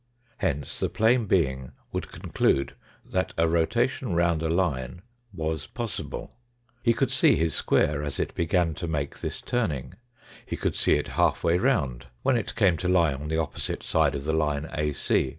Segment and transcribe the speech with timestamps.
[0.37, 2.73] Hence the plane being would conclude
[3.05, 6.33] that a rotation round a line was possible.
[6.81, 9.19] He could see his square as it 14 21 TttE FOURTH DIMENSION began to make
[9.19, 9.93] this turning.
[10.43, 13.83] He could see it half way round when it came to lie on the opposite
[13.83, 15.29] side of the line AC.